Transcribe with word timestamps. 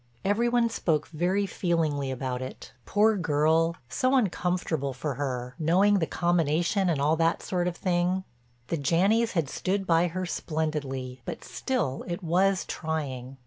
Every 0.25 0.49
one 0.49 0.67
spoke 0.67 1.09
very 1.09 1.45
feelingly 1.45 2.09
about 2.09 2.41
it:—poor 2.41 3.17
girl, 3.17 3.75
so 3.87 4.15
uncomfortable 4.15 4.93
for 4.93 5.13
her, 5.13 5.53
knowing 5.59 5.99
the 5.99 6.07
combination 6.07 6.89
and 6.89 6.99
all 6.99 7.15
that 7.17 7.43
sort 7.43 7.67
of 7.67 7.77
thing—the 7.77 8.77
Janneys 8.77 9.33
had 9.33 9.47
stood 9.47 9.85
by 9.85 10.07
her 10.07 10.25
splendidly, 10.25 11.21
but 11.23 11.43
still 11.43 12.03
it 12.07 12.23
was 12.23 12.65
trying. 12.65 13.37